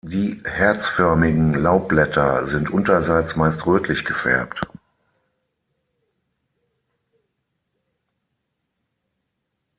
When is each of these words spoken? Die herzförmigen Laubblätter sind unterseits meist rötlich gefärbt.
Die 0.03 0.41
herzförmigen 0.47 1.53
Laubblätter 1.53 2.47
sind 2.47 2.71
unterseits 2.71 3.35
meist 3.35 3.67
rötlich 3.67 4.03
gefärbt. 4.03 4.65